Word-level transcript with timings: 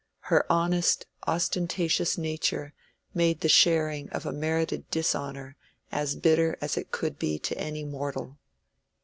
Her 0.33 0.51
honest 0.51 1.05
ostentatious 1.27 2.17
nature 2.17 2.73
made 3.13 3.41
the 3.41 3.47
sharing 3.47 4.09
of 4.09 4.25
a 4.25 4.31
merited 4.31 4.89
dishonor 4.89 5.55
as 5.91 6.15
bitter 6.15 6.57
as 6.59 6.75
it 6.75 6.89
could 6.89 7.19
be 7.19 7.37
to 7.37 7.55
any 7.59 7.83
mortal. 7.85 8.39